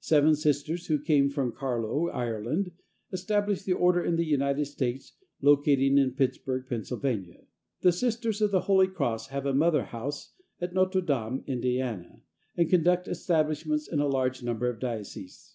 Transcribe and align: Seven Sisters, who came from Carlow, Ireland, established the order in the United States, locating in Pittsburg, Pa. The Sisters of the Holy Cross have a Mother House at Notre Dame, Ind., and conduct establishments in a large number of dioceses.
Seven 0.00 0.34
Sisters, 0.34 0.88
who 0.88 0.98
came 0.98 1.30
from 1.30 1.52
Carlow, 1.52 2.08
Ireland, 2.08 2.72
established 3.12 3.64
the 3.64 3.72
order 3.72 4.02
in 4.04 4.16
the 4.16 4.24
United 4.24 4.64
States, 4.64 5.12
locating 5.40 5.96
in 5.96 6.16
Pittsburg, 6.16 6.66
Pa. 6.68 7.16
The 7.82 7.92
Sisters 7.92 8.40
of 8.42 8.50
the 8.50 8.62
Holy 8.62 8.88
Cross 8.88 9.28
have 9.28 9.46
a 9.46 9.54
Mother 9.54 9.84
House 9.84 10.34
at 10.60 10.74
Notre 10.74 11.02
Dame, 11.02 11.44
Ind., 11.46 12.22
and 12.56 12.68
conduct 12.68 13.06
establishments 13.06 13.86
in 13.86 14.00
a 14.00 14.08
large 14.08 14.42
number 14.42 14.68
of 14.68 14.80
dioceses. 14.80 15.54